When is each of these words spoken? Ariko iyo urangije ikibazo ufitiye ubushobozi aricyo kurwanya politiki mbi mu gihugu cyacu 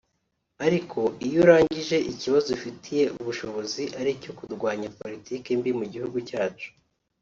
Ariko 0.65 0.99
iyo 1.25 1.37
urangije 1.43 1.97
ikibazo 2.11 2.47
ufitiye 2.57 3.03
ubushobozi 3.19 3.83
aricyo 3.99 4.31
kurwanya 4.37 4.89
politiki 4.99 5.47
mbi 5.59 5.71
mu 5.79 5.85
gihugu 5.93 6.17
cyacu 6.29 6.69